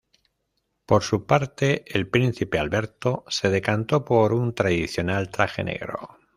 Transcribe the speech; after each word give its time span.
Por 0.87 1.03
su 1.03 1.27
parte, 1.27 1.83
el 1.85 2.07
príncipe 2.09 2.57
Alberto, 2.57 3.23
se 3.27 3.51
decantó 3.51 4.03
por 4.03 4.33
un 4.33 4.55
tradicional 4.55 5.29
traje 5.29 5.63
negro. 5.63 6.17